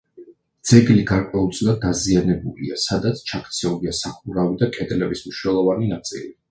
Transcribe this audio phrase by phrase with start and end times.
[0.69, 6.31] ძეგლი გარკვეულწილად დაზიანებულია, სადაც ჩაქცეულია სახურავი და კედლების მნიშვნელოვანი ნაწილი.